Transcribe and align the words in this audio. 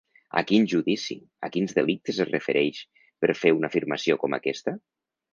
A 0.39 0.41
quin 0.51 0.63
judici, 0.69 1.17
a 1.47 1.49
quins 1.55 1.75
delictes 1.79 2.21
es 2.25 2.29
refereix 2.31 2.79
per 3.25 3.35
fer 3.41 3.51
una 3.57 3.69
afirmació 3.71 4.17
com 4.25 4.35
aquesta? 4.39 4.75